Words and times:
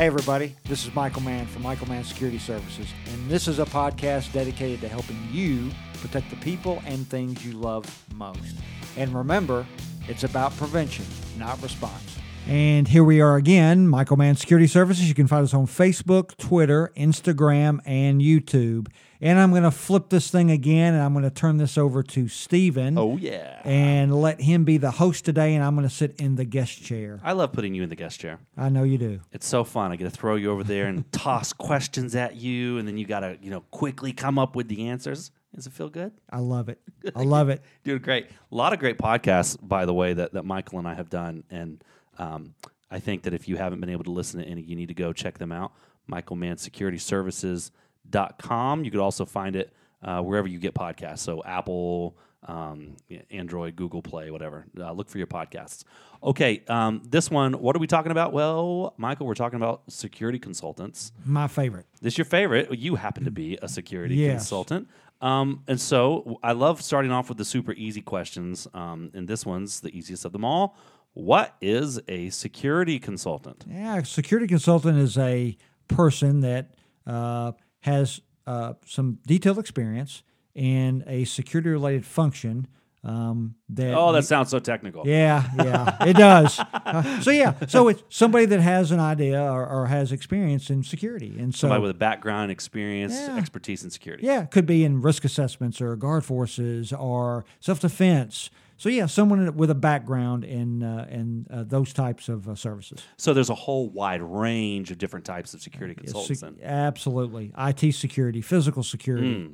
Hey, 0.00 0.06
everybody, 0.06 0.56
this 0.64 0.86
is 0.86 0.94
Michael 0.94 1.20
Mann 1.20 1.46
from 1.46 1.60
Michael 1.60 1.86
Mann 1.86 2.04
Security 2.04 2.38
Services, 2.38 2.88
and 3.12 3.28
this 3.28 3.46
is 3.46 3.58
a 3.58 3.66
podcast 3.66 4.32
dedicated 4.32 4.80
to 4.80 4.88
helping 4.88 5.18
you 5.30 5.70
protect 6.00 6.30
the 6.30 6.36
people 6.36 6.82
and 6.86 7.06
things 7.06 7.44
you 7.44 7.52
love 7.52 7.84
most. 8.14 8.56
And 8.96 9.14
remember, 9.14 9.66
it's 10.08 10.24
about 10.24 10.56
prevention, 10.56 11.04
not 11.36 11.62
response. 11.62 12.16
And 12.48 12.88
here 12.88 13.04
we 13.04 13.20
are 13.20 13.36
again, 13.36 13.86
Michael 13.86 14.16
Mann 14.16 14.34
Security 14.34 14.66
Services. 14.66 15.08
You 15.08 15.14
can 15.14 15.26
find 15.26 15.44
us 15.44 15.54
on 15.54 15.66
Facebook, 15.66 16.36
Twitter, 16.36 16.92
Instagram, 16.96 17.78
and 17.84 18.20
YouTube. 18.20 18.88
And 19.20 19.38
I'm 19.38 19.50
going 19.50 19.64
to 19.64 19.70
flip 19.70 20.08
this 20.08 20.30
thing 20.30 20.50
again, 20.50 20.94
and 20.94 21.02
I'm 21.02 21.12
going 21.12 21.24
to 21.24 21.30
turn 21.30 21.58
this 21.58 21.76
over 21.76 22.02
to 22.02 22.26
Steven. 22.26 22.96
Oh 22.98 23.18
yeah. 23.18 23.60
And 23.64 24.20
let 24.20 24.40
him 24.40 24.64
be 24.64 24.78
the 24.78 24.90
host 24.92 25.24
today, 25.26 25.54
and 25.54 25.62
I'm 25.62 25.76
going 25.76 25.86
to 25.86 25.94
sit 25.94 26.16
in 26.18 26.36
the 26.36 26.46
guest 26.46 26.82
chair. 26.82 27.20
I 27.22 27.32
love 27.32 27.52
putting 27.52 27.74
you 27.74 27.82
in 27.82 27.90
the 27.90 27.96
guest 27.96 28.18
chair. 28.18 28.40
I 28.56 28.70
know 28.70 28.82
you 28.82 28.96
do. 28.98 29.20
It's 29.30 29.46
so 29.46 29.62
fun. 29.62 29.92
I 29.92 29.96
get 29.96 30.04
to 30.04 30.10
throw 30.10 30.36
you 30.36 30.50
over 30.50 30.64
there 30.64 30.86
and 30.86 31.10
toss 31.12 31.52
questions 31.52 32.16
at 32.16 32.36
you, 32.36 32.78
and 32.78 32.88
then 32.88 32.96
you 32.96 33.06
got 33.06 33.20
to, 33.20 33.36
you 33.42 33.50
know, 33.50 33.60
quickly 33.70 34.12
come 34.12 34.38
up 34.38 34.56
with 34.56 34.68
the 34.68 34.88
answers. 34.88 35.30
Does 35.54 35.66
it 35.66 35.72
feel 35.72 35.90
good? 35.90 36.12
I 36.30 36.38
love 36.38 36.68
it. 36.68 36.80
I 37.14 37.22
love 37.22 37.48
it. 37.48 37.62
Dude, 37.84 38.02
great. 38.02 38.26
A 38.50 38.54
lot 38.54 38.72
of 38.72 38.78
great 38.78 38.98
podcasts, 38.98 39.56
by 39.60 39.84
the 39.84 39.92
way, 39.92 40.14
that, 40.14 40.32
that 40.32 40.44
Michael 40.44 40.78
and 40.78 40.88
I 40.88 40.94
have 40.94 41.10
done. 41.10 41.42
And 41.50 41.82
um, 42.20 42.54
I 42.90 42.98
think 43.00 43.22
that 43.22 43.34
if 43.34 43.48
you 43.48 43.56
haven't 43.56 43.80
been 43.80 43.88
able 43.90 44.04
to 44.04 44.10
listen 44.10 44.40
to 44.40 44.46
any, 44.46 44.62
you 44.62 44.76
need 44.76 44.88
to 44.88 44.94
go 44.94 45.12
check 45.12 45.38
them 45.38 45.52
out. 45.52 45.72
Michael 46.06 46.36
Mann 46.36 46.56
Security 46.58 46.98
Services.com. 46.98 48.84
You 48.84 48.90
could 48.90 49.00
also 49.00 49.24
find 49.24 49.56
it 49.56 49.72
uh, 50.02 50.20
wherever 50.22 50.48
you 50.48 50.58
get 50.58 50.74
podcasts. 50.74 51.18
So 51.20 51.42
Apple, 51.44 52.16
um, 52.46 52.96
Android, 53.30 53.76
Google 53.76 54.02
Play, 54.02 54.30
whatever. 54.30 54.64
Uh, 54.78 54.92
look 54.92 55.08
for 55.08 55.18
your 55.18 55.26
podcasts. 55.26 55.84
Okay, 56.22 56.62
um, 56.68 57.02
this 57.08 57.30
one, 57.30 57.54
what 57.54 57.76
are 57.76 57.78
we 57.78 57.86
talking 57.86 58.12
about? 58.12 58.32
Well, 58.32 58.94
Michael, 58.96 59.26
we're 59.26 59.34
talking 59.34 59.56
about 59.56 59.82
security 59.88 60.38
consultants. 60.38 61.12
My 61.24 61.48
favorite. 61.48 61.86
This 62.00 62.18
your 62.18 62.24
favorite. 62.24 62.76
You 62.78 62.96
happen 62.96 63.24
to 63.24 63.30
be 63.30 63.58
a 63.62 63.68
security 63.68 64.16
Yes. 64.16 64.32
consultant. 64.42 64.88
Um, 65.22 65.62
and 65.68 65.78
so 65.80 66.38
I 66.42 66.52
love 66.52 66.80
starting 66.82 67.12
off 67.12 67.28
with 67.28 67.36
the 67.38 67.44
super 67.44 67.72
easy 67.72 68.00
questions. 68.00 68.66
Um, 68.72 69.10
and 69.14 69.28
this 69.28 69.44
one's 69.44 69.80
the 69.80 69.96
easiest 69.96 70.24
of 70.24 70.32
them 70.32 70.44
all. 70.46 70.76
What 71.14 71.56
is 71.60 72.00
a 72.08 72.30
security 72.30 72.98
consultant? 72.98 73.64
Yeah, 73.68 73.98
a 73.98 74.04
security 74.04 74.46
consultant 74.46 74.98
is 74.98 75.18
a 75.18 75.56
person 75.88 76.40
that 76.40 76.74
uh, 77.06 77.52
has 77.80 78.20
uh, 78.46 78.74
some 78.86 79.18
detailed 79.26 79.58
experience 79.58 80.22
in 80.54 81.02
a 81.06 81.24
security 81.24 81.70
related 81.70 82.06
function. 82.06 82.66
Um, 83.02 83.54
that 83.70 83.94
Oh, 83.94 84.08
you- 84.08 84.16
that 84.16 84.24
sounds 84.24 84.50
so 84.50 84.58
technical. 84.58 85.06
Yeah, 85.08 85.48
yeah, 85.56 86.04
it 86.04 86.12
does. 86.16 86.58
Uh, 86.60 87.20
so 87.22 87.30
yeah, 87.30 87.54
so 87.66 87.88
it's 87.88 88.02
somebody 88.10 88.44
that 88.44 88.60
has 88.60 88.90
an 88.90 89.00
idea 89.00 89.42
or, 89.42 89.66
or 89.66 89.86
has 89.86 90.12
experience 90.12 90.68
in 90.68 90.82
security, 90.82 91.34
and 91.38 91.54
so 91.54 91.60
Somebody 91.60 91.80
with 91.80 91.90
a 91.92 91.94
background, 91.94 92.50
experience, 92.50 93.14
Yeah. 93.14 93.36
expertise 93.38 93.82
in 93.84 93.88
security. 93.90 94.26
yeah, 94.26 94.42
it 94.42 94.50
could 94.50 94.66
be 94.66 94.84
in 94.84 95.00
risk 95.00 95.24
assessments 95.24 95.80
or 95.80 95.96
guard 95.96 96.26
forces 96.26 96.92
or 96.92 97.46
self 97.58 97.80
defense. 97.80 98.50
So 98.80 98.88
yeah, 98.88 99.04
someone 99.04 99.58
with 99.58 99.68
a 99.68 99.74
background 99.74 100.42
in 100.42 100.82
uh, 100.82 101.06
in 101.10 101.46
uh, 101.50 101.64
those 101.64 101.92
types 101.92 102.30
of 102.30 102.48
uh, 102.48 102.54
services. 102.54 103.02
So 103.18 103.34
there's 103.34 103.50
a 103.50 103.54
whole 103.54 103.90
wide 103.90 104.22
range 104.22 104.90
of 104.90 104.96
different 104.96 105.26
types 105.26 105.52
of 105.52 105.60
security 105.60 105.92
Sec- 105.92 106.04
consultants. 106.04 106.40
then. 106.40 106.56
absolutely, 106.62 107.52
IT 107.58 107.92
security, 107.92 108.40
physical 108.40 108.82
security, 108.82 109.50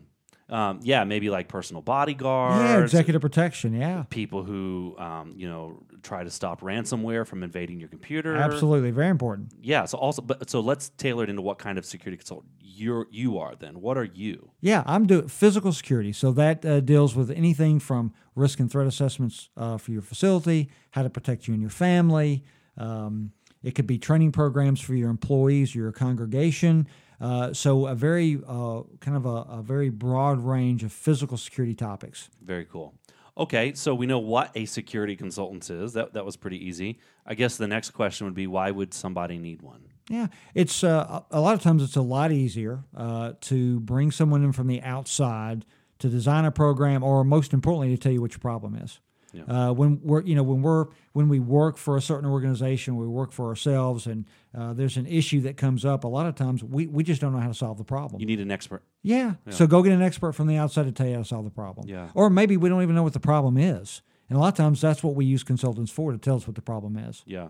Um, 0.48 0.78
yeah, 0.83 1.02
maybe 1.05 1.28
like 1.28 1.48
personal 1.48 1.83
bodyguards. 1.83 2.61
yeah, 2.61 2.78
executive 2.80 3.20
protection, 3.20 3.75
yeah, 3.75 4.05
People 4.11 4.44
who, 4.44 4.94
um, 4.97 5.34
you 5.36 5.48
know, 5.48 5.83
try 6.05 6.22
to 6.22 6.30
stop 6.30 6.61
ransomware 6.61 7.27
from 7.27 7.42
invading 7.42 7.80
your 7.80 7.88
computer. 7.88 8.36
absolutely, 8.36 8.92
very 8.92 9.08
important. 9.08 9.53
Yeah. 9.61 9.86
So 9.86 9.98
also, 9.98 10.22
but 10.22 10.48
so 10.48 10.61
let's 10.61 10.91
tailor 10.91 11.25
it 11.25 11.30
into 11.30 11.42
what 11.42 11.58
kind 11.58 11.78
of 11.78 11.84
security 11.84 12.16
consultant 12.16 12.53
you're 12.61 13.08
you 13.11 13.38
are. 13.38 13.56
Then 13.56 13.80
what 13.80 13.98
are 13.98 14.05
you? 14.05 14.50
Yeah, 14.61 14.84
I'm 14.86 15.06
doing 15.06 15.26
physical 15.26 15.72
security. 15.72 16.12
So 16.12 16.31
that 16.32 16.65
uh, 16.65 16.78
deals 16.81 17.16
with 17.16 17.31
anything 17.32 17.81
from 17.81 18.12
risk 18.37 18.60
and 18.60 18.71
threat 18.71 18.87
assessments 18.87 19.48
uh, 19.56 19.78
for 19.78 19.91
your 19.91 20.03
facility, 20.03 20.71
how 20.91 21.03
to 21.03 21.10
protect 21.10 21.48
you 21.48 21.54
and 21.54 21.60
your 21.62 21.71
family. 21.71 22.44
Um, 22.76 23.32
it 23.65 23.75
could 23.75 23.87
be 23.88 23.98
training 23.98 24.31
programs 24.31 24.81
for 24.81 24.94
your 24.94 25.10
employees, 25.10 25.75
your 25.75 25.91
congregation. 25.91 26.87
Uh, 27.21 27.53
so 27.53 27.87
a 27.87 27.94
very 27.94 28.41
uh, 28.47 28.82
kind 29.00 29.16
of 29.16 29.27
a, 29.27 29.59
a 29.59 29.62
very 29.62 29.88
broad 29.88 30.44
range 30.44 30.84
of 30.84 30.93
physical 30.93 31.37
security 31.37 31.75
topics. 31.75 32.31
Very 32.43 32.65
cool. 32.65 32.94
Okay, 33.38 33.75
so 33.75 33.94
we 33.94 34.06
know 34.06 34.19
what 34.19 34.50
a 34.54 34.65
security 34.65 35.15
consultant 35.15 35.69
is. 35.69 35.93
That 35.93 36.15
that 36.15 36.25
was 36.25 36.37
pretty 36.37 36.65
easy. 36.65 36.99
I 37.27 37.34
guess 37.34 37.56
the 37.56 37.66
next 37.66 37.91
question 37.91 38.27
would 38.27 38.34
be 38.34 38.47
why 38.47 38.71
would 38.71 38.94
somebody 38.94 39.38
need 39.38 39.60
one? 39.60 39.82
Yeah, 40.09 40.28
it's 40.54 40.84
uh, 40.84 41.22
a 41.31 41.41
lot 41.41 41.54
of 41.54 41.62
times 41.62 41.82
it's 41.82 41.97
a 41.97 42.03
lot 42.03 42.32
easier 42.32 42.84
uh, 42.97 43.33
to 43.43 43.81
bring 43.81 44.10
someone 44.10 44.44
in 44.44 44.53
from 44.53 44.69
the 44.69 44.81
outside 44.83 45.66
to 45.98 46.09
design 46.09 46.44
a 46.44 46.50
program, 46.50 47.03
or 47.03 47.25
most 47.25 47.53
importantly, 47.53 47.94
to 47.94 48.00
tell 48.00 48.12
you 48.12 48.21
what 48.21 48.33
your 48.33 48.38
problem 48.38 48.75
is. 48.77 49.00
Yeah. 49.32 49.42
Uh, 49.69 49.72
when 49.72 50.00
we're 50.03 50.22
you 50.22 50.34
know 50.34 50.42
when 50.42 50.62
we're 50.62 50.87
when 51.12 51.28
we 51.28 51.41
work 51.41 51.76
for 51.76 51.97
a 51.97 52.00
certain 52.00 52.28
organization, 52.31 52.97
we 52.97 53.06
work 53.06 53.32
for 53.32 53.48
ourselves, 53.48 54.06
and 54.06 54.25
uh, 54.56 54.72
there's 54.72 54.97
an 54.97 55.06
issue 55.06 55.41
that 55.42 55.56
comes 55.56 55.84
up. 55.84 56.04
A 56.04 56.09
lot 56.09 56.26
of 56.26 56.34
times 56.37 56.64
we, 56.64 56.87
we 56.87 57.03
just 57.03 57.20
don't 57.20 57.32
know 57.32 57.41
how 57.41 57.48
to 57.48 57.54
solve 57.54 57.76
the 57.76 57.84
problem. 57.84 58.20
You 58.20 58.26
need 58.26 58.41
an 58.41 58.50
expert. 58.50 58.82
yeah. 59.03 59.34
so 59.50 59.66
go 59.66 59.82
get 59.82 59.92
an 59.92 60.03
expert 60.03 60.32
from 60.32 60.47
the 60.47 60.56
outside 60.56 60.84
to 60.84 60.92
tell 60.92 61.06
you 61.06 61.15
how 61.15 61.22
to 61.22 61.28
solve 61.28 61.44
the 61.44 61.50
problem. 61.50 61.86
Yeah. 61.88 62.09
or 62.15 62.31
maybe 62.31 62.56
we 62.56 62.69
don't 62.69 62.82
even 62.82 62.94
know 62.94 63.03
what 63.03 63.12
the 63.12 63.20
problem 63.20 63.59
is, 63.59 64.00
and 64.31 64.36
a 64.38 64.41
lot 64.41 64.48
of 64.48 64.54
times 64.54 64.81
that's 64.81 65.03
what 65.03 65.15
we 65.15 65.25
use 65.26 65.42
consultants 65.42 65.91
for 65.91 66.12
to 66.12 66.19
tell 66.19 66.36
us 66.36 66.47
what 66.47 66.54
the 66.56 66.62
problem 66.62 66.97
is. 66.97 67.22
Yeah, 67.26 67.48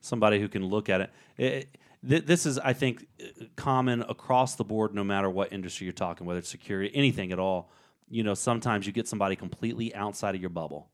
somebody 0.00 0.40
who 0.40 0.48
can 0.48 0.64
look 0.64 0.88
at 0.88 1.00
it. 1.02 1.10
It- 1.36 1.76
th- 2.08 2.24
this 2.24 2.46
is, 2.46 2.58
I 2.60 2.72
think, 2.72 3.06
uh, 3.20 3.44
common 3.56 4.02
across 4.02 4.54
the 4.54 4.64
board, 4.64 4.94
no 4.94 5.02
matter 5.04 5.28
what 5.28 5.52
industry 5.52 5.84
you're 5.86 5.92
talking, 5.92 6.26
whether 6.26 6.38
it's 6.38 6.48
security, 6.48 6.90
anything 6.94 7.32
at 7.32 7.38
all. 7.38 7.70
You 8.08 8.22
know, 8.22 8.34
sometimes 8.34 8.86
you 8.86 8.92
get 8.92 9.08
somebody 9.08 9.34
completely 9.34 9.92
outside 9.94 10.34
of 10.36 10.40
your 10.40 10.50
bubble. 10.50 10.88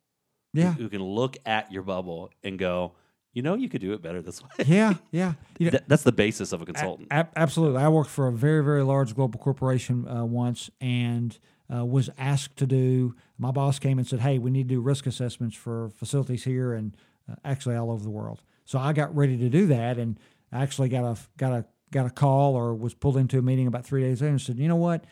Yeah. 0.53 0.73
who, 0.75 0.89
can 0.89 1.03
look 1.03 1.37
at 1.47 1.73
your 1.73 1.83
bubble 1.83 2.31
and 2.43 2.59
go, 2.59 2.93
you 3.33 3.41
know, 3.43 3.55
you 3.55 3.69
could 3.69 3.81
do 3.81 3.95
it 3.95 4.03
better 4.03 4.21
this 4.21 4.43
way. 4.43 4.51
Yeah, 4.67 4.95
yeah. 5.11 5.35
You 5.59 5.67
know, 5.67 5.71
Th- 5.73 5.85
that's 5.87 6.03
the 6.03 6.13
basis 6.13 6.53
of 6.53 6.61
a 6.61 6.67
consultant. 6.67 7.09
A- 7.11 7.29
absolutely. 7.37 7.83
I 7.83 7.89
worked 7.89 8.11
for 8.11 8.29
a 8.29 8.33
very, 8.33 8.63
very 8.63 8.83
large 8.83 9.15
global 9.15 9.41
corporation 9.41 10.07
uh, 10.07 10.25
once 10.25 10.71
and 10.81 11.39
uh, 11.75 11.85
was 11.85 12.11
asked 12.19 12.57
to 12.59 12.67
do. 12.67 13.15
My 13.39 13.51
boss 13.51 13.79
came 13.79 13.99
and 13.99 14.07
said, 14.07 14.21
Hey, 14.21 14.39
we 14.39 14.51
need 14.51 14.69
to 14.69 14.75
do 14.75 14.81
risk 14.81 15.07
assessments 15.07 15.57
for 15.57 15.89
facilities 15.97 16.45
here 16.45 16.75
and 16.75 16.95
uh, 17.31 17.37
actually 17.45 17.77
all 17.77 17.91
over 17.91 18.03
the 18.03 18.11
world. 18.11 18.43
So 18.67 18.79
I 18.79 18.93
got 18.93 19.15
ready 19.17 19.39
to 19.39 19.49
do 19.49 19.67
that 19.69 19.97
and 19.97 20.19
I 20.53 20.63
actually 20.63 20.91
got 20.91 21.05
a, 21.05 21.17
got 21.39 21.53
a, 21.53 21.65
got 21.91 22.05
a 22.07 22.11
call 22.11 22.55
or 22.55 22.75
was 22.75 22.93
pulled 22.93 23.17
into 23.17 23.39
a 23.39 23.43
meeting 23.43 23.67
about 23.67 23.87
three 23.87 24.03
days 24.03 24.21
later 24.21 24.31
and 24.33 24.41
said, 24.41 24.59
You 24.59 24.69
know 24.69 24.77
what? 24.77 25.05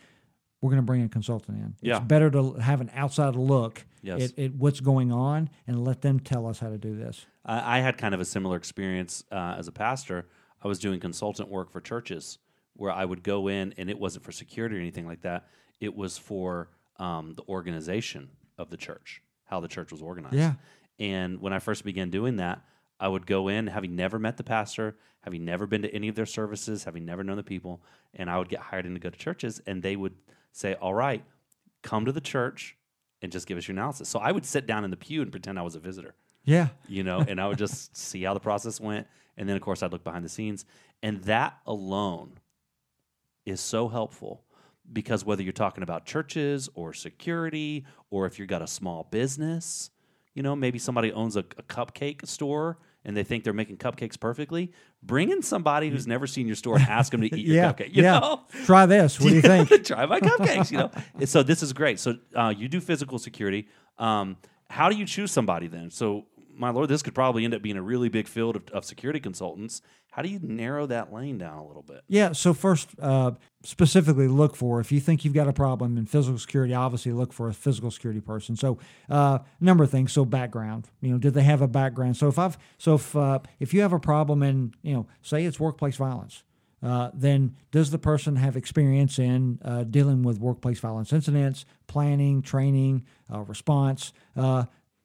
We're 0.60 0.71
going 0.71 0.82
to 0.82 0.87
bring 0.87 1.03
a 1.03 1.09
consultant 1.09 1.59
in. 1.59 1.75
Yeah. 1.81 1.97
It's 1.97 2.04
better 2.06 2.31
to 2.31 2.53
have 2.54 2.81
an 2.81 2.91
outside 2.94 3.34
look 3.34 3.84
Yes. 4.03 4.32
at, 4.32 4.38
at 4.38 4.54
what's 4.54 4.81
going 4.81 5.12
on 5.12 5.48
and 5.66 5.84
let 5.84 6.00
them 6.03 6.21
tell 6.21 6.47
us 6.47 6.59
how 6.59 6.69
to 6.69 6.78
do 6.78 6.97
this. 6.97 7.26
I, 7.44 7.78
I 7.78 7.81
had 7.81 7.97
kind 7.98 8.15
of 8.15 8.21
a 8.21 8.25
similar 8.25 8.56
experience 8.56 9.25
uh, 9.32 9.56
as 9.59 9.69
a 9.69 9.72
pastor. 9.72 10.26
I 10.62 10.69
was 10.69 10.78
doing 10.78 11.00
consultant 11.00 11.48
work 11.48 11.71
for 11.71 11.81
churches 11.81 12.38
where 12.75 12.93
I 12.93 13.04
would 13.04 13.22
go 13.22 13.48
in, 13.48 13.75
and 13.78 13.91
it 13.91 13.98
wasn't 13.98 14.25
for 14.25 14.32
security 14.32 14.76
or 14.76 14.81
anything 14.81 15.06
like 15.06 15.22
that. 15.22 15.47
It 15.81 15.94
was 15.94 16.16
for 16.19 16.69
um, 16.98 17.34
the 17.34 17.42
organization 17.48 18.31
of 18.59 18.71
the 18.71 18.77
church, 18.77 19.22
how 19.44 19.60
the 19.60 19.69
church 19.69 19.92
was 19.92 20.03
organized. 20.03 20.37
Yeah. 20.37 20.54
And 20.98 21.41
when 21.41 21.53
I 21.53 21.59
first 21.59 21.84
began 21.84 22.10
doing 22.10 22.37
that, 22.37 22.60
I 23.00 23.09
would 23.09 23.27
go 23.27 23.49
in, 23.49 23.66
having 23.69 23.97
never 23.97 24.19
met 24.19 24.37
the 24.37 24.44
pastor, 24.44 24.97
having 25.22 25.44
never 25.44 25.66
been 25.66 25.83
to 25.83 25.94
any 25.94 26.09
of 26.09 26.15
their 26.15 26.27
services, 26.27 26.84
having 26.84 27.05
never 27.05 27.25
known 27.25 27.37
the 27.37 27.43
people, 27.43 27.83
and 28.15 28.31
I 28.31 28.38
would 28.38 28.49
get 28.49 28.61
hired 28.61 28.87
in 28.87 28.94
to 28.94 29.00
go 29.00 29.11
to 29.11 29.19
churches, 29.19 29.61
and 29.66 29.83
they 29.83 29.97
would 29.97 30.15
say, 30.53 30.75
"All 30.75 30.94
right, 30.94 31.25
come 31.83 32.05
to 32.05 32.12
the 32.12 32.21
church 32.21 32.77
and 33.22 33.33
just 33.33 33.47
give 33.47 33.56
us 33.59 33.66
your 33.66 33.75
analysis." 33.75 34.09
So 34.09 34.19
I 34.19 34.31
would 34.33 34.44
sit 34.44 34.66
down 34.66 34.84
in 34.84 34.91
the 34.91 34.97
pew 34.97 35.22
and 35.22 35.31
pretend 35.31 35.59
I 35.59 35.62
was 35.62 35.75
a 35.75 35.81
visitor 35.81 36.15
Yeah. 36.44 36.69
you 36.89 37.03
know, 37.03 37.21
and 37.27 37.41
I 37.41 37.49
would 37.49 37.59
just 37.59 37.97
see 38.06 38.22
how 38.22 38.34
the 38.34 38.41
process 38.41 38.81
went. 38.81 39.06
And 39.36 39.48
then, 39.48 39.57
of 39.57 39.63
course, 39.63 39.83
I'd 39.83 39.92
look 39.92 40.04
behind 40.04 40.24
the 40.24 40.28
scenes. 40.28 40.66
And 41.03 41.22
that 41.24 41.59
alone 41.66 42.33
is 43.47 43.60
so 43.60 43.89
helpful 43.89 44.45
because 44.92 45.24
whether 45.24 45.42
you're 45.42 45.53
talking 45.53 45.83
about 45.83 46.04
churches 46.04 46.69
or 46.74 46.92
security, 46.92 47.84
or 48.10 48.27
if 48.27 48.39
you've 48.39 48.48
got 48.48 48.60
a 48.63 48.66
small 48.66 49.04
business, 49.10 49.91
you 50.34 50.42
know, 50.42 50.54
maybe 50.57 50.78
somebody 50.78 51.13
owns 51.13 51.36
a, 51.36 51.41
a 51.41 51.63
cupcake 51.63 52.27
store 52.27 52.78
and 53.04 53.16
they 53.16 53.22
think 53.24 53.44
they're 53.44 53.52
making 53.52 53.76
cupcakes 53.78 54.18
perfectly, 54.20 54.72
bring 55.02 55.30
in 55.30 55.42
somebody 55.42 55.88
who's 55.88 56.06
never 56.06 56.26
seen 56.26 56.47
your 56.47 56.56
store 56.56 56.76
and 56.76 56.84
ask 56.86 57.12
them 57.12 57.20
to 57.22 57.26
eat 57.34 57.47
your 57.47 57.56
Yeah. 57.62 57.72
cupcake. 57.72 57.94
You 57.94 58.02
yeah. 58.02 58.18
know? 58.20 58.41
Try 58.64 58.86
this. 58.86 59.18
What 59.18 59.30
do 59.30 59.34
you 59.36 59.42
think? 59.66 59.84
Try 59.84 60.04
my 60.06 60.20
cupcakes, 60.20 60.70
you 60.70 60.78
know. 60.78 60.91
So 61.24 61.42
this 61.42 61.62
is 61.62 61.72
great. 61.72 61.98
So 61.98 62.14
uh, 62.36 62.52
you 62.56 62.68
do 62.68 62.80
physical 62.80 63.18
security. 63.18 63.68
Um, 63.98 64.36
how 64.68 64.88
do 64.88 64.97
you 64.97 65.06
choose 65.06 65.32
somebody 65.32 65.66
then? 65.66 65.91
So 65.91 66.26
my 66.60 66.71
lord, 66.71 66.91
this 66.91 67.03
could 67.03 67.15
probably 67.15 67.45
end 67.45 67.54
up 67.54 67.62
being 67.62 67.77
a 67.77 67.83
really 67.83 68.10
big 68.10 68.28
field 68.28 68.54
of, 68.54 68.68
of 68.68 68.84
security 68.84 69.18
consultants. 69.18 69.80
How 70.12 70.22
do 70.22 70.28
you 70.28 70.41
narrow 70.42 70.86
that 70.86 71.12
lane 71.12 71.39
down 71.39 71.57
a 71.57 71.66
little 71.66 71.83
bit? 71.83 72.03
Yeah. 72.07 72.33
So 72.33 72.53
first, 72.53 72.91
uh, 73.01 73.33
specifically 73.62 74.28
look 74.28 74.57
for 74.57 74.80
if 74.80 74.92
you 74.92 75.01
think 75.01 75.24
you've 75.24 75.34
got 75.34 75.48
a 75.48 75.53
problem 75.53 75.97
in 75.97 76.04
physical 76.04 76.39
security. 76.39 76.74
Obviously, 76.74 77.12
look 77.12 77.33
for 77.33 77.48
a 77.48 77.54
physical 77.54 77.91
security 77.91 78.21
person. 78.21 78.57
So 78.57 78.78
uh, 79.09 79.39
number 79.60 79.84
of 79.84 79.91
things. 79.91 80.12
So 80.12 80.24
background. 80.24 80.89
You 81.01 81.12
know, 81.12 81.18
did 81.18 81.34
they 81.34 81.45
have 81.45 81.62
a 81.62 81.68
background? 81.68 82.16
So 82.16 82.28
if 82.28 82.39
I've 82.39 82.59
so 82.77 82.97
if 82.97 83.16
uh, 83.16 83.39
if 83.59 83.72
you 83.72 83.80
have 83.80 83.92
a 83.92 84.01
problem 84.01 84.42
in 84.42 84.74
you 84.83 84.95
know, 84.95 85.07
say 85.22 85.45
it's 85.45 85.59
workplace 85.59 85.97
violence. 85.97 86.42
Uh, 86.83 87.10
then 87.12 87.54
does 87.72 87.91
the 87.91 87.98
person 87.98 88.36
have 88.36 88.57
experience 88.57 89.18
in 89.18 89.59
uh, 89.62 89.84
dealing 89.84 90.22
with 90.22 90.39
workplace 90.39 90.80
violence 90.80 91.12
incidents, 91.12 91.66
planning, 91.89 92.41
training, 92.41 93.04
uh, 93.30 93.41
response? 93.41 94.15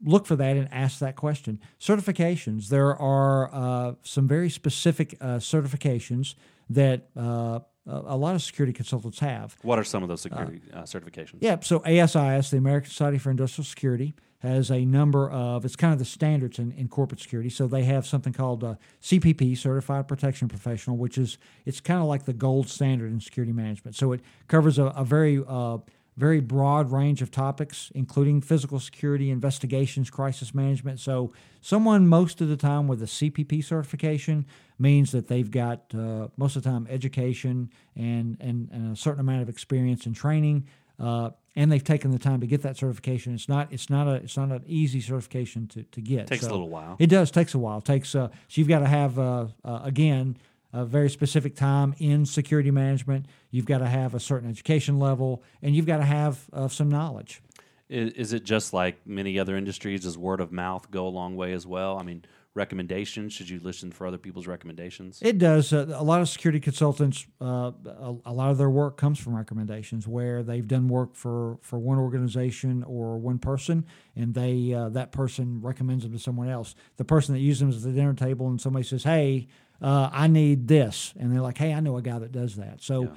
Uh, 0.03 0.09
look 0.09 0.25
for 0.25 0.35
that 0.35 0.57
and 0.57 0.67
ask 0.71 0.99
that 0.99 1.15
question. 1.15 1.59
Certifications. 1.79 2.69
There 2.69 2.95
are 2.95 3.53
uh, 3.53 3.93
some 4.03 4.27
very 4.27 4.49
specific 4.49 5.15
uh, 5.21 5.37
certifications 5.37 6.35
that 6.69 7.09
a 7.15 8.17
lot 8.17 8.33
of 8.33 8.41
security 8.41 8.73
consultants 8.73 9.19
have. 9.19 9.55
What 9.61 9.77
are 9.77 9.83
some 9.83 10.01
of 10.01 10.09
those 10.09 10.21
security 10.21 10.61
certifications? 10.83 11.37
Yeah, 11.41 11.57
so 11.61 11.79
ASIS, 11.85 12.49
the 12.49 12.57
American 12.57 12.89
Society 12.89 13.19
for 13.19 13.29
Industrial 13.29 13.65
Security, 13.65 14.15
has 14.45 14.71
a 14.71 14.85
number 14.85 15.29
of 15.29 15.65
it's 15.65 15.75
kind 15.75 15.93
of 15.93 15.99
the 15.99 16.05
standards 16.05 16.59
in, 16.59 16.71
in 16.73 16.87
corporate 16.87 17.19
security 17.19 17.49
so 17.49 17.67
they 17.67 17.83
have 17.83 18.05
something 18.05 18.33
called 18.33 18.63
uh, 18.63 18.75
cpp 19.01 19.57
certified 19.57 20.07
protection 20.07 20.47
professional 20.47 20.97
which 20.97 21.17
is 21.17 21.37
it's 21.65 21.79
kind 21.79 21.99
of 21.99 22.05
like 22.05 22.25
the 22.25 22.33
gold 22.33 22.69
standard 22.69 23.11
in 23.11 23.19
security 23.19 23.51
management 23.51 23.95
so 23.95 24.11
it 24.11 24.21
covers 24.47 24.77
a, 24.77 24.85
a 24.85 25.03
very 25.03 25.41
uh, 25.47 25.77
very 26.17 26.39
broad 26.39 26.91
range 26.91 27.21
of 27.21 27.31
topics 27.31 27.91
including 27.95 28.41
physical 28.41 28.79
security 28.79 29.29
investigations 29.29 30.09
crisis 30.09 30.53
management 30.53 30.99
so 30.99 31.33
someone 31.61 32.07
most 32.07 32.41
of 32.41 32.47
the 32.47 32.57
time 32.57 32.87
with 32.87 33.01
a 33.01 33.07
cpp 33.07 33.63
certification 33.63 34.45
means 34.79 35.11
that 35.11 35.27
they've 35.27 35.51
got 35.51 35.93
uh, 35.93 36.27
most 36.37 36.55
of 36.55 36.63
the 36.63 36.69
time 36.69 36.87
education 36.89 37.69
and, 37.95 38.37
and, 38.39 38.69
and 38.71 38.93
a 38.93 38.95
certain 38.95 39.21
amount 39.21 39.41
of 39.41 39.49
experience 39.49 40.05
and 40.05 40.15
training 40.15 40.65
uh, 40.99 41.29
and 41.55 41.71
they've 41.71 41.83
taken 41.83 42.11
the 42.11 42.19
time 42.19 42.41
to 42.41 42.47
get 42.47 42.61
that 42.63 42.77
certification. 42.77 43.33
It's 43.33 43.49
not 43.49 43.71
it's 43.71 43.89
not 43.89 44.07
a 44.07 44.15
it's 44.15 44.37
not 44.37 44.51
an 44.51 44.63
easy 44.65 45.01
certification 45.01 45.67
to, 45.69 45.83
to 45.83 46.01
get. 46.01 46.21
It 46.21 46.27
takes 46.27 46.43
so 46.43 46.49
a 46.49 46.51
little 46.51 46.69
while. 46.69 46.95
It 46.99 47.07
does 47.07 47.31
takes 47.31 47.53
a 47.53 47.59
while. 47.59 47.79
It 47.79 47.85
takes 47.85 48.13
uh, 48.15 48.27
so 48.29 48.33
you've 48.59 48.67
got 48.67 48.79
to 48.79 48.87
have 48.87 49.17
uh, 49.17 49.47
uh, 49.63 49.81
again 49.83 50.37
a 50.75 50.85
very 50.85 51.09
specific 51.09 51.55
time 51.55 51.95
in 51.99 52.25
security 52.25 52.69
management. 52.69 53.27
You've 53.49 53.65
got 53.65 53.77
to 53.77 53.87
have 53.87 54.13
a 54.13 54.19
certain 54.19 54.49
education 54.49 54.99
level, 54.99 55.41
and 55.61 55.73
you've 55.73 55.85
got 55.85 55.97
to 55.97 56.05
have 56.05 56.45
uh, 56.51 56.67
some 56.67 56.89
knowledge. 56.89 57.41
Is, 57.87 58.11
is 58.13 58.33
it 58.33 58.43
just 58.43 58.73
like 58.73 58.97
many 59.07 59.39
other 59.39 59.55
industries? 59.55 60.01
Does 60.01 60.17
word 60.17 60.41
of 60.41 60.51
mouth 60.51 60.91
go 60.91 61.07
a 61.07 61.09
long 61.09 61.37
way 61.37 61.53
as 61.53 61.65
well? 61.65 61.97
I 61.97 62.03
mean, 62.03 62.25
recommendations? 62.55 63.33
Should 63.33 63.49
you 63.49 63.59
listen 63.61 63.91
for 63.91 64.07
other 64.07 64.17
people's 64.17 64.47
recommendations? 64.47 65.19
It 65.21 65.37
does. 65.37 65.71
Uh, 65.71 65.93
a 65.93 66.03
lot 66.03 66.21
of 66.21 66.29
security 66.29 66.59
consultants, 66.59 67.27
uh, 67.41 67.71
a, 67.85 68.15
a, 68.25 68.33
lot 68.33 68.49
of 68.49 68.57
their 68.57 68.69
work 68.69 68.97
comes 68.97 69.19
from 69.19 69.35
recommendations 69.35 70.07
where 70.07 70.41
they've 70.41 70.67
done 70.67 70.87
work 70.87 71.15
for, 71.15 71.59
for 71.61 71.77
one 71.77 71.99
organization 71.99 72.83
or 72.83 73.17
one 73.17 73.39
person, 73.39 73.85
and 74.15 74.33
they 74.33 74.73
uh, 74.73 74.89
that 74.89 75.11
person 75.11 75.61
recommends 75.61 76.03
them 76.03 76.13
to 76.13 76.19
someone 76.19 76.49
else. 76.49 76.75
The 76.97 77.05
person 77.05 77.35
that 77.35 77.41
uses 77.41 77.59
them 77.59 77.69
at 77.69 77.81
the 77.81 77.91
dinner 77.91 78.13
table, 78.13 78.47
and 78.47 78.59
somebody 78.59 78.83
says, 78.83 79.03
"Hey, 79.03 79.47
uh, 79.81 80.09
I 80.11 80.27
need 80.27 80.67
this," 80.67 81.13
and 81.19 81.31
they're 81.31 81.41
like, 81.41 81.57
"Hey, 81.57 81.73
I 81.73 81.79
know 81.79 81.97
a 81.97 82.01
guy 82.01 82.19
that 82.19 82.31
does 82.31 82.55
that." 82.55 82.81
So. 82.81 83.03
Yeah. 83.03 83.09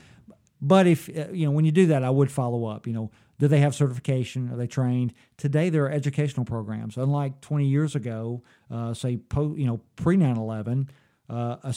But 0.60 0.88
if 0.88 1.08
uh, 1.08 1.30
you 1.30 1.46
know 1.46 1.52
when 1.52 1.64
you 1.64 1.70
do 1.70 1.86
that, 1.86 2.02
I 2.02 2.10
would 2.10 2.32
follow 2.32 2.64
up. 2.64 2.88
You 2.88 2.92
know, 2.92 3.10
do 3.38 3.46
they 3.46 3.60
have 3.60 3.74
certification? 3.74 4.50
Are 4.52 4.56
they 4.56 4.66
trained? 4.66 5.12
Today, 5.36 5.70
there 5.70 5.84
are 5.84 5.90
educational 5.90 6.44
programs. 6.44 6.96
Unlike 6.96 7.40
20 7.40 7.66
years 7.66 7.94
ago, 7.94 8.42
uh, 8.70 8.92
say, 8.92 9.18
po- 9.18 9.54
you 9.54 9.66
know, 9.66 9.80
pre 9.94 10.16
9 10.16 10.36
11, 10.36 10.90
uh, 11.30 11.72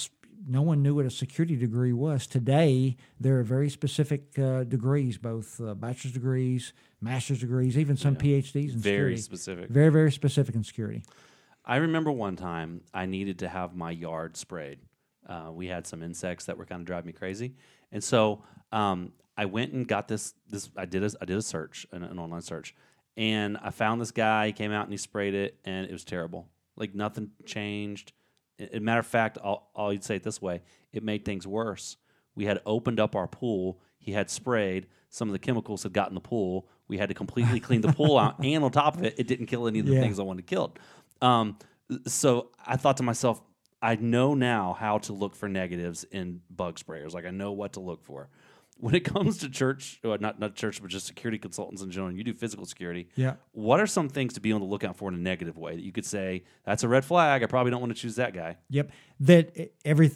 no 0.47 0.61
one 0.63 0.81
knew 0.81 0.95
what 0.95 1.05
a 1.05 1.11
security 1.11 1.55
degree 1.55 1.93
was. 1.93 2.25
Today, 2.25 2.97
there 3.19 3.39
are 3.39 3.43
very 3.43 3.69
specific 3.69 4.37
uh, 4.39 4.63
degrees, 4.63 5.17
both 5.17 5.61
uh, 5.61 5.75
bachelor's 5.75 6.13
degrees, 6.13 6.73
master's 6.99 7.39
degrees, 7.39 7.77
even 7.77 7.95
some 7.95 8.15
yeah. 8.15 8.39
PhDs 8.39 8.73
in 8.73 8.79
very 8.79 8.79
security. 8.79 8.81
Very 8.81 9.17
specific. 9.17 9.69
Very, 9.69 9.89
very 9.89 10.11
specific 10.11 10.55
in 10.55 10.63
security. 10.63 11.03
I 11.65 11.77
remember 11.77 12.11
one 12.11 12.35
time 12.35 12.81
I 12.93 13.05
needed 13.05 13.39
to 13.39 13.49
have 13.49 13.75
my 13.75 13.91
yard 13.91 14.35
sprayed. 14.35 14.79
Uh, 15.27 15.51
we 15.51 15.67
had 15.67 15.85
some 15.85 16.01
insects 16.01 16.45
that 16.45 16.57
were 16.57 16.65
kind 16.65 16.81
of 16.81 16.87
driving 16.87 17.07
me 17.07 17.13
crazy, 17.13 17.53
and 17.91 18.03
so 18.03 18.43
um, 18.71 19.13
I 19.37 19.45
went 19.45 19.71
and 19.71 19.87
got 19.87 20.07
this. 20.07 20.33
This 20.49 20.69
I 20.75 20.85
did 20.85 21.03
a 21.03 21.11
I 21.21 21.25
did 21.25 21.37
a 21.37 21.41
search, 21.41 21.85
an, 21.91 22.03
an 22.03 22.17
online 22.17 22.41
search, 22.41 22.75
and 23.15 23.57
I 23.61 23.69
found 23.69 24.01
this 24.01 24.11
guy. 24.11 24.47
He 24.47 24.53
came 24.53 24.71
out 24.71 24.85
and 24.85 24.91
he 24.91 24.97
sprayed 24.97 25.35
it, 25.35 25.57
and 25.63 25.85
it 25.85 25.91
was 25.91 26.03
terrible. 26.03 26.47
Like 26.75 26.95
nothing 26.95 27.31
changed. 27.45 28.13
As 28.59 28.69
a 28.73 28.79
matter 28.79 28.99
of 28.99 29.05
fact, 29.05 29.37
I'll, 29.43 29.69
I'll 29.75 29.99
say 30.01 30.15
it 30.15 30.23
this 30.23 30.41
way: 30.41 30.61
it 30.91 31.03
made 31.03 31.23
things 31.23 31.45
worse. 31.45 31.97
We 32.35 32.45
had 32.45 32.61
opened 32.65 32.99
up 32.99 33.15
our 33.15 33.27
pool. 33.27 33.79
He 33.97 34.13
had 34.13 34.29
sprayed. 34.29 34.87
Some 35.09 35.27
of 35.27 35.33
the 35.33 35.39
chemicals 35.39 35.83
had 35.83 35.93
gotten 35.93 36.15
the 36.15 36.21
pool. 36.21 36.67
We 36.87 36.97
had 36.97 37.09
to 37.09 37.15
completely 37.15 37.59
clean 37.59 37.81
the 37.81 37.93
pool 37.93 38.17
out, 38.19 38.43
and 38.43 38.63
on 38.63 38.71
top 38.71 38.97
of 38.97 39.03
it, 39.03 39.15
it 39.17 39.27
didn't 39.27 39.45
kill 39.45 39.67
any 39.67 39.79
of 39.79 39.85
the 39.85 39.93
yeah. 39.93 40.01
things 40.01 40.19
I 40.19 40.23
wanted 40.23 40.47
killed. 40.47 40.79
Um, 41.21 41.57
so 42.07 42.49
I 42.65 42.77
thought 42.77 42.97
to 42.97 43.03
myself, 43.03 43.41
I 43.81 43.95
know 43.95 44.33
now 44.33 44.75
how 44.79 44.99
to 44.99 45.13
look 45.13 45.35
for 45.35 45.49
negatives 45.49 46.03
in 46.03 46.41
bug 46.49 46.79
sprayers. 46.79 47.13
Like 47.13 47.25
I 47.25 47.31
know 47.31 47.51
what 47.51 47.73
to 47.73 47.79
look 47.79 48.03
for 48.03 48.29
when 48.81 48.95
it 48.95 49.01
comes 49.01 49.37
to 49.37 49.49
church, 49.49 49.99
well, 50.03 50.17
not 50.19 50.39
not 50.39 50.55
church, 50.55 50.81
but 50.81 50.89
just 50.89 51.05
security 51.05 51.37
consultants 51.37 51.81
in 51.81 51.91
general, 51.91 52.11
you 52.11 52.23
do 52.23 52.33
physical 52.33 52.65
security. 52.65 53.07
Yeah. 53.15 53.35
What 53.51 53.79
are 53.79 53.87
some 53.87 54.09
things 54.09 54.33
to 54.33 54.41
be 54.41 54.51
on 54.51 54.59
the 54.59 54.65
lookout 54.65 54.97
for 54.97 55.07
in 55.09 55.15
a 55.15 55.19
negative 55.19 55.57
way 55.57 55.75
that 55.75 55.83
you 55.83 55.91
could 55.91 56.05
say 56.05 56.43
that's 56.65 56.83
a 56.83 56.87
red 56.87 57.05
flag? 57.05 57.43
I 57.43 57.45
probably 57.45 57.71
don't 57.71 57.79
want 57.79 57.95
to 57.95 58.01
choose 58.01 58.15
that 58.15 58.33
guy. 58.33 58.57
Yep. 58.69 58.91
That 59.21 59.71
every 59.85 60.11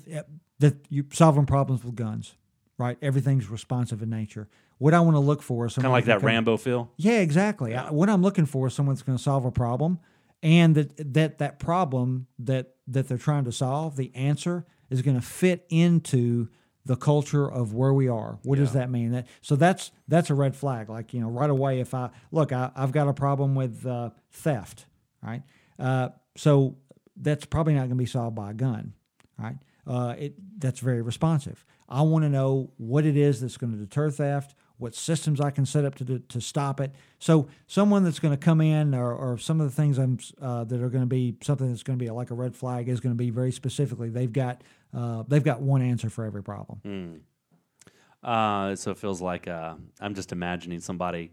that 0.60 0.76
you 0.90 1.06
solving 1.14 1.46
problems 1.46 1.84
with 1.84 1.96
guns, 1.96 2.36
right? 2.78 2.98
Everything's 3.02 3.50
responsive 3.50 4.02
in 4.02 4.10
nature. 4.10 4.50
What 4.80 4.94
I 4.94 5.00
want 5.00 5.16
to 5.16 5.20
look 5.20 5.42
for 5.42 5.68
is 5.68 5.76
kind 5.76 5.86
of 5.86 5.92
like 5.92 6.06
that 6.06 6.20
come, 6.20 6.28
Rambo 6.28 6.58
feel. 6.58 6.92
Yeah, 6.98 7.20
exactly. 7.20 7.76
I, 7.76 7.92
what 7.92 8.10
I'm 8.10 8.22
looking 8.22 8.46
for 8.46 8.68
is 8.68 8.74
someone 8.74 8.96
that's 8.96 9.04
going 9.04 9.18
to 9.18 9.24
solve 9.24 9.46
a 9.46 9.52
problem, 9.52 10.00
and 10.44 10.76
that 10.76 11.14
that 11.14 11.38
that 11.40 11.60
problem 11.60 12.28
that 12.40 12.76
that 12.88 13.08
they're 13.08 13.18
trying 13.18 13.46
to 13.46 13.52
solve, 13.52 13.96
the 13.96 14.14
answer 14.16 14.66
is 14.90 15.02
going 15.02 15.16
to 15.16 15.26
fit 15.26 15.66
into 15.70 16.48
the 16.86 16.96
culture 16.96 17.50
of 17.50 17.74
where 17.74 17.94
we 17.94 18.08
are. 18.08 18.38
What 18.44 18.60
yeah. 18.60 18.66
does 18.66 18.74
that 18.74 18.92
mean? 18.92 19.12
That 19.12 19.28
so 19.42 19.56
that's 19.56 19.92
that's 20.08 20.30
a 20.30 20.36
red 20.36 20.56
flag. 20.56 20.90
Like 20.90 21.14
you 21.14 21.20
know, 21.20 21.30
right 21.30 21.50
away, 21.50 21.80
if 21.80 21.94
I 21.94 22.10
look, 22.32 22.52
I, 22.52 22.72
have 22.76 22.92
got 22.92 23.08
a 23.08 23.14
problem 23.14 23.56
with 23.56 23.86
uh, 23.86 24.12
theft, 24.32 24.86
right? 25.22 25.42
Uh, 25.80 26.10
so 26.38 26.78
that's 27.18 27.46
probably 27.46 27.74
not 27.74 27.82
going 27.82 27.90
to 27.92 27.96
be 27.96 28.06
solved 28.06 28.36
by 28.36 28.52
a 28.52 28.54
gun, 28.54 28.94
right? 29.38 29.58
Uh, 29.88 30.16
it 30.18 30.36
that's 30.60 30.80
very 30.80 31.02
responsive. 31.02 31.66
I 31.90 32.02
want 32.02 32.24
to 32.24 32.30
know 32.30 32.72
what 32.78 33.06
it 33.06 33.18
is 33.18 33.42
that's 33.42 33.58
going 33.58 33.74
to 33.74 33.80
deter 33.80 34.10
theft 34.10 34.56
what 34.78 34.94
systems 34.94 35.40
I 35.40 35.52
can 35.52 35.66
set 35.66 35.86
up 35.86 35.96
to 35.96 36.20
to 36.20 36.42
stop 36.42 36.80
it. 36.80 36.94
So 37.20 37.48
someone 37.68 38.04
that's 38.04 38.20
going 38.20 38.34
to 38.34 38.38
come 38.38 38.62
in, 38.62 38.94
or, 38.94 39.14
or 39.14 39.38
some 39.38 39.62
of 39.62 39.68
the 39.68 39.76
things 39.76 39.98
I'm 39.98 40.18
uh, 40.42 40.64
that 40.66 40.82
are 40.82 40.90
going 40.90 41.04
to 41.04 41.08
be 41.08 41.38
something 41.42 41.70
that's 41.70 41.84
going 41.84 41.98
to 41.98 42.04
be 42.04 42.10
like 42.12 42.32
a 42.32 42.36
red 42.36 42.56
flag 42.56 42.90
is 42.90 43.00
going 43.00 43.14
to 43.14 43.18
be 43.18 43.30
very 43.30 43.52
specifically. 43.52 44.10
They've 44.10 44.32
got 44.32 44.62
uh, 44.94 45.24
they've 45.28 45.44
got 45.44 45.62
one 45.62 45.82
answer 45.82 46.10
for 46.10 46.26
every 46.26 46.44
problem. 46.44 46.82
Mm. 46.86 47.20
Uh, 48.24 48.76
so 48.76 48.92
it 48.92 48.98
feels 48.98 49.22
like 49.22 49.48
uh, 49.48 49.76
I'm 50.02 50.16
just 50.16 50.32
imagining 50.32 50.80
somebody 50.80 51.32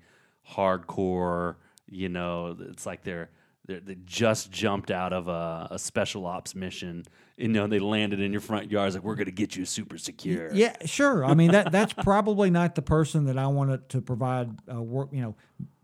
hardcore. 0.49 1.57
You 1.88 2.09
know, 2.09 2.57
it's 2.61 2.87
like 2.87 3.02
they're 3.02 3.31
they 3.66 3.97
just 4.04 4.50
jumped 4.50 4.90
out 4.90 5.12
of 5.12 5.28
a, 5.28 5.69
a, 5.71 5.78
special 5.78 6.26
ops 6.26 6.54
mission. 6.54 7.04
You 7.37 7.49
know, 7.49 7.66
they 7.66 7.78
landed 7.78 8.21
in 8.21 8.33
your 8.33 8.40
front 8.40 8.71
yard. 8.71 8.88
It's 8.88 8.97
like 8.97 9.04
we're 9.04 9.14
going 9.14 9.26
to 9.26 9.33
get 9.33 9.54
you 9.54 9.64
super 9.64 9.99
secure. 9.99 10.52
Yeah, 10.52 10.75
sure. 10.85 11.25
I 11.25 11.35
mean 11.35 11.52
that 11.52 11.71
that's 11.71 11.92
probably 11.92 12.50
not 12.50 12.75
the 12.75 12.83
person 12.83 13.26
that 13.26 13.38
I 13.38 13.47
wanted 13.47 13.88
to 13.90 14.00
provide 14.00 14.50
uh, 14.71 14.83
work. 14.83 15.11
You 15.12 15.23
know, 15.23 15.37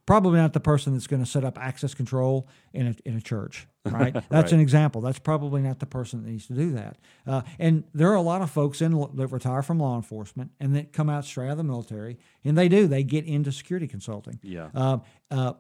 probably 0.06 0.40
not 0.40 0.54
the 0.54 0.60
person 0.60 0.94
that's 0.94 1.06
going 1.06 1.22
to 1.22 1.30
set 1.30 1.44
up 1.44 1.58
access 1.58 1.94
control 1.94 2.48
in 2.72 2.88
a 2.88 2.94
in 3.04 3.16
a 3.16 3.20
church. 3.20 3.66
Right. 3.88 4.12
That's 4.12 4.30
right. 4.30 4.52
an 4.52 4.60
example. 4.60 5.00
That's 5.00 5.18
probably 5.18 5.62
not 5.62 5.78
the 5.78 5.86
person 5.86 6.22
that 6.22 6.28
needs 6.28 6.46
to 6.48 6.52
do 6.52 6.72
that. 6.72 6.98
Uh, 7.26 7.40
and 7.58 7.84
there 7.94 8.10
are 8.10 8.16
a 8.16 8.20
lot 8.20 8.42
of 8.42 8.50
folks 8.50 8.82
in 8.82 8.92
that 9.14 9.28
retire 9.28 9.62
from 9.62 9.78
law 9.78 9.96
enforcement 9.96 10.50
and 10.60 10.76
that 10.76 10.92
come 10.92 11.08
out 11.08 11.24
straight 11.24 11.46
out 11.46 11.52
of 11.52 11.56
the 11.56 11.64
military, 11.64 12.18
and 12.44 12.58
they 12.58 12.68
do. 12.68 12.86
They 12.86 13.02
get 13.02 13.24
into 13.24 13.50
security 13.50 13.86
consulting. 13.88 14.40
Yeah. 14.42 14.68
Uh, 14.74 14.98
uh, 15.30 15.54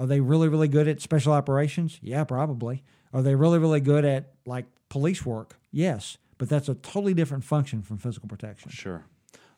are 0.00 0.06
they 0.06 0.20
really, 0.20 0.48
really 0.48 0.66
good 0.66 0.88
at 0.88 1.02
special 1.02 1.34
operations? 1.34 1.98
Yeah, 2.00 2.24
probably. 2.24 2.82
Are 3.12 3.20
they 3.20 3.34
really, 3.34 3.58
really 3.58 3.80
good 3.80 4.06
at 4.06 4.32
like 4.46 4.64
police 4.88 5.26
work? 5.26 5.58
Yes, 5.70 6.16
but 6.38 6.48
that's 6.48 6.70
a 6.70 6.74
totally 6.74 7.12
different 7.12 7.44
function 7.44 7.82
from 7.82 7.98
physical 7.98 8.26
protection. 8.26 8.70
Sure. 8.70 9.04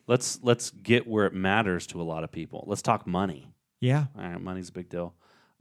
Let's 0.09 0.41
let's 0.43 0.71
get 0.71 1.07
where 1.07 1.27
it 1.27 1.33
matters 1.33 1.87
to 1.89 2.01
a 2.01 2.03
lot 2.03 2.25
of 2.25 2.33
people. 2.33 2.65
Let's 2.67 2.83
talk 2.83 3.07
money. 3.07 3.55
Yeah. 3.81 4.07
All 4.19 4.25
right, 4.25 4.41
money's 4.41 4.71
a 4.71 4.73
big 4.73 4.89
deal. 4.89 5.15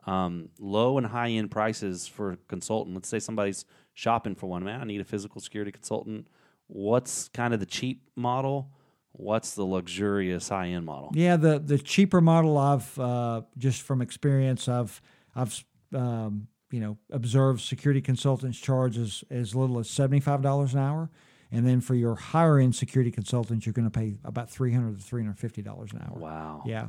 Um, 0.07 0.49
low 0.57 0.97
and 0.97 1.05
high 1.05 1.29
end 1.29 1.51
prices 1.51 2.07
for 2.07 2.31
a 2.31 2.37
consultant. 2.47 2.95
Let's 2.95 3.07
say 3.07 3.19
somebody's 3.19 3.65
shopping 3.93 4.33
for 4.33 4.47
one. 4.47 4.63
Man, 4.63 4.81
I 4.81 4.85
need 4.85 5.01
a 5.01 5.05
physical 5.05 5.41
security 5.41 5.71
consultant. 5.71 6.27
What's 6.65 7.27
kind 7.27 7.53
of 7.53 7.59
the 7.59 7.67
cheap 7.67 8.09
model? 8.15 8.71
What's 9.13 9.55
the 9.55 9.63
luxurious 9.65 10.49
high 10.49 10.69
end 10.69 10.85
model? 10.85 11.11
Yeah, 11.13 11.35
the 11.37 11.59
the 11.59 11.77
cheaper 11.77 12.21
model 12.21 12.57
I've 12.57 12.99
uh, 12.99 13.41
just 13.57 13.81
from 13.81 14.01
experience 14.01 14.67
I've 14.67 15.01
I've 15.35 15.63
um, 15.93 16.47
you 16.71 16.79
know, 16.79 16.97
observe 17.11 17.61
security 17.61 18.01
consultants 18.01 18.57
charge 18.59 18.97
as, 18.97 19.23
as 19.29 19.53
little 19.53 19.77
as 19.77 19.87
$75 19.87 20.73
an 20.73 20.79
hour. 20.79 21.09
And 21.51 21.67
then 21.67 21.81
for 21.81 21.95
your 21.95 22.15
higher 22.15 22.57
end 22.59 22.75
security 22.75 23.11
consultants, 23.11 23.65
you're 23.65 23.73
going 23.73 23.89
to 23.89 23.99
pay 23.99 24.15
about 24.23 24.49
300 24.49 24.97
to 24.97 25.15
$350 25.15 25.93
an 25.93 26.01
hour. 26.01 26.17
Wow. 26.17 26.63
Yeah. 26.65 26.87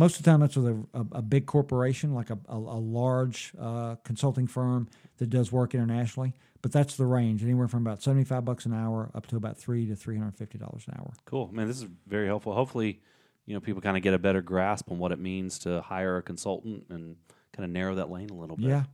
Most 0.00 0.16
of 0.16 0.22
the 0.22 0.30
time, 0.30 0.40
that's 0.40 0.56
with 0.56 0.66
a, 0.66 0.78
a, 0.94 1.06
a 1.18 1.22
big 1.22 1.44
corporation, 1.44 2.14
like 2.14 2.30
a, 2.30 2.38
a, 2.48 2.56
a 2.56 2.80
large 2.80 3.52
uh, 3.60 3.96
consulting 4.02 4.46
firm 4.46 4.88
that 5.18 5.28
does 5.28 5.52
work 5.52 5.74
internationally. 5.74 6.32
But 6.62 6.72
that's 6.72 6.96
the 6.96 7.04
range, 7.04 7.42
anywhere 7.42 7.68
from 7.68 7.86
about 7.86 8.02
seventy-five 8.02 8.42
bucks 8.42 8.64
an 8.64 8.72
hour 8.72 9.10
up 9.14 9.26
to 9.26 9.36
about 9.36 9.58
three 9.58 9.84
to 9.88 9.94
three 9.94 10.16
hundred 10.16 10.36
fifty 10.36 10.56
dollars 10.56 10.84
an 10.88 10.94
hour. 10.98 11.12
Cool, 11.26 11.50
man. 11.52 11.68
This 11.68 11.82
is 11.82 11.88
very 12.06 12.28
helpful. 12.28 12.54
Hopefully, 12.54 13.02
you 13.44 13.52
know, 13.52 13.60
people 13.60 13.82
kind 13.82 13.98
of 13.98 14.02
get 14.02 14.14
a 14.14 14.18
better 14.18 14.40
grasp 14.40 14.90
on 14.90 14.98
what 14.98 15.12
it 15.12 15.18
means 15.18 15.58
to 15.60 15.82
hire 15.82 16.16
a 16.16 16.22
consultant 16.22 16.86
and 16.88 17.16
kind 17.52 17.66
of 17.66 17.70
narrow 17.70 17.96
that 17.96 18.10
lane 18.10 18.30
a 18.30 18.34
little 18.34 18.56
bit. 18.56 18.68
Yeah. 18.68 18.84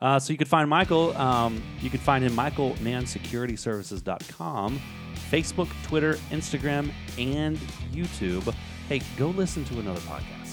Uh, 0.00 0.18
so 0.18 0.32
you 0.32 0.38
could 0.38 0.48
find 0.48 0.70
Michael. 0.70 1.14
Um, 1.18 1.62
you 1.82 1.90
could 1.90 2.00
find 2.00 2.24
him 2.24 2.32
michaelmansecurityservices.com, 2.32 4.80
Facebook, 5.30 5.68
Twitter, 5.84 6.14
Instagram, 6.30 6.90
and 7.18 7.58
YouTube. 7.92 8.54
Hey, 8.88 9.00
go 9.16 9.30
listen 9.30 9.64
to 9.64 9.80
another 9.80 9.98
podcast. 10.00 10.45